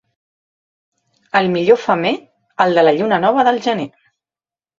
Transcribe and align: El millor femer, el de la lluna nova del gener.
El 1.39 1.49
millor 1.55 1.79
femer, 1.81 2.13
el 2.67 2.75
de 2.79 2.85
la 2.89 2.95
lluna 3.01 3.21
nova 3.27 3.45
del 3.51 3.61
gener. 3.69 3.87